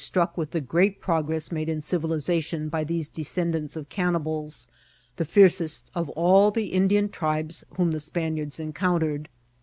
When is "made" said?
1.51-1.69